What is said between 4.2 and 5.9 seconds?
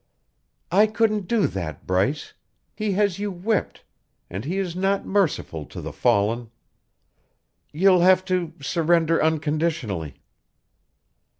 and he is not merciful to